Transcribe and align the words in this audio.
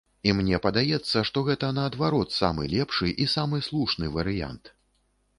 І 0.29 0.31
мне 0.37 0.59
падаецца, 0.61 1.17
што 1.29 1.43
гэта 1.49 1.67
наадварот 1.79 2.33
самы 2.37 2.65
лепшы 2.71 3.11
і 3.23 3.27
самы 3.35 3.61
слушны 3.67 4.09
варыянт. 4.17 4.73